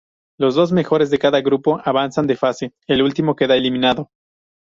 Los 0.39 0.55
dos 0.55 0.71
mejores 0.71 1.11
de 1.11 1.19
cada 1.19 1.41
grupo 1.41 1.79
avanzan 1.85 2.25
de 2.25 2.35
fase, 2.35 2.73
el 2.87 3.03
último 3.03 3.35
queda 3.35 3.55
eliminado. 3.55 4.09